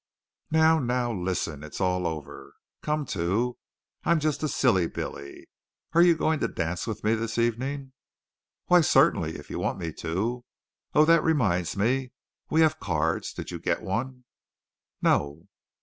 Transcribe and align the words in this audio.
"Now, 0.49 0.79
now, 0.79 1.13
listen! 1.13 1.61
It's 1.61 1.79
all 1.79 2.07
over. 2.07 2.55
Come 2.81 3.05
to. 3.13 3.59
I'm 4.03 4.19
just 4.19 4.41
a 4.41 4.47
silly 4.47 4.87
billy. 4.87 5.47
Are 5.93 6.01
you 6.01 6.15
going 6.17 6.39
to 6.39 6.47
dance 6.47 6.87
with 6.87 7.03
me 7.03 7.13
this 7.13 7.37
evening?" 7.37 7.93
"Why, 8.65 8.81
certainly, 8.81 9.35
if 9.35 9.51
you 9.51 9.59
want 9.59 9.77
me 9.77 9.93
to! 9.93 10.43
Oh, 10.95 11.05
that 11.05 11.21
reminds 11.21 11.77
me! 11.77 12.13
We 12.49 12.61
have 12.61 12.79
cards. 12.79 13.31
Did 13.31 13.51
you 13.51 13.59
get 13.59 13.83
one?" 13.83 14.23
"No." 15.03 15.47